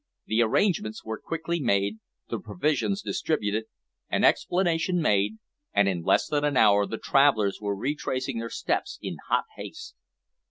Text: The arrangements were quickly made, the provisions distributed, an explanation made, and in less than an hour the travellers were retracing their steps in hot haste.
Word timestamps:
The 0.25 0.41
arrangements 0.41 1.05
were 1.05 1.19
quickly 1.21 1.59
made, 1.59 1.99
the 2.27 2.39
provisions 2.39 3.03
distributed, 3.03 3.65
an 4.09 4.23
explanation 4.23 4.99
made, 4.99 5.37
and 5.75 5.87
in 5.87 6.01
less 6.01 6.25
than 6.25 6.43
an 6.43 6.57
hour 6.57 6.87
the 6.87 6.97
travellers 6.97 7.59
were 7.61 7.75
retracing 7.75 8.39
their 8.39 8.49
steps 8.49 8.97
in 9.03 9.17
hot 9.29 9.45
haste. 9.57 9.93